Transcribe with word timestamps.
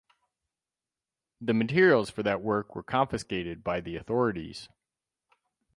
The 1.39 1.53
materials 1.53 2.09
for 2.09 2.23
that 2.23 2.41
work 2.41 2.73
were 2.73 2.81
confiscated 2.81 3.63
by 3.63 3.81
the 3.81 3.97
authorities. 3.97 4.67